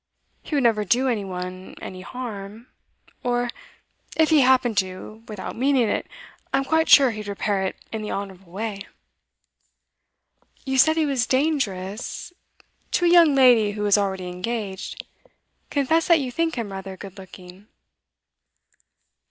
He 0.41 0.55
would 0.55 0.63
never 0.63 0.83
do 0.83 1.07
any 1.07 1.23
one 1.23 1.75
any 1.79 2.01
harm 2.01 2.65
or, 3.21 3.51
if 4.17 4.31
he 4.31 4.41
happened 4.41 4.79
to, 4.79 5.21
without 5.27 5.55
meaning 5.55 5.87
it, 5.87 6.07
I'm 6.51 6.65
quite 6.65 6.89
sure 6.89 7.11
he'd 7.11 7.27
repair 7.27 7.61
it 7.67 7.75
in 7.91 8.01
the 8.01 8.09
honourable 8.11 8.51
way.' 8.51 8.81
'You 10.65 10.79
said 10.79 10.97
he 10.97 11.05
was 11.05 11.27
dangerous' 11.27 12.33
'To 12.93 13.05
a 13.05 13.09
young 13.09 13.35
lady 13.35 13.73
who 13.73 13.85
is 13.85 13.95
already 13.95 14.27
engaged. 14.27 15.05
Confess 15.69 16.07
that 16.07 16.19
you 16.19 16.31
think 16.31 16.55
him 16.55 16.71
rather 16.71 16.97
good 16.97 17.19
looking. 17.19 17.67